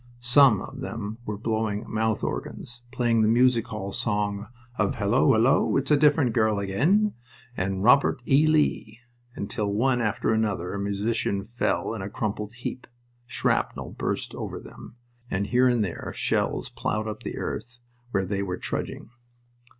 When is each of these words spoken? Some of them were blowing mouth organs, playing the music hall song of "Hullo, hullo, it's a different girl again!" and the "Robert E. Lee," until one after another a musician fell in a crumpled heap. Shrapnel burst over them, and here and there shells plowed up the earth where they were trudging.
Some 0.21 0.63
of 0.63 0.81
them 0.81 1.19
were 1.27 1.37
blowing 1.37 1.85
mouth 1.87 2.23
organs, 2.23 2.81
playing 2.91 3.21
the 3.21 3.27
music 3.27 3.67
hall 3.67 3.91
song 3.91 4.47
of 4.79 4.95
"Hullo, 4.95 5.27
hullo, 5.31 5.77
it's 5.77 5.91
a 5.91 5.95
different 5.95 6.33
girl 6.33 6.57
again!" 6.57 7.13
and 7.55 7.75
the 7.77 7.81
"Robert 7.81 8.19
E. 8.27 8.47
Lee," 8.47 9.01
until 9.35 9.67
one 9.71 10.01
after 10.01 10.33
another 10.33 10.73
a 10.73 10.79
musician 10.79 11.43
fell 11.45 11.93
in 11.93 12.01
a 12.01 12.09
crumpled 12.09 12.53
heap. 12.53 12.87
Shrapnel 13.27 13.91
burst 13.91 14.33
over 14.33 14.59
them, 14.59 14.95
and 15.29 15.45
here 15.45 15.67
and 15.67 15.85
there 15.85 16.11
shells 16.15 16.69
plowed 16.69 17.07
up 17.07 17.21
the 17.21 17.37
earth 17.37 17.77
where 18.09 18.25
they 18.25 18.41
were 18.41 18.57
trudging. 18.57 19.11